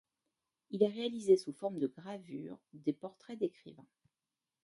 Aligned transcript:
Il 0.71 0.83
a 0.83 0.87
réalisé 0.89 1.37
sous 1.37 1.53
forme 1.53 1.77
de 1.77 1.85
gravures 1.85 2.57
des 2.73 2.91
portraits 2.91 3.37
d'écrivains. 3.37 3.85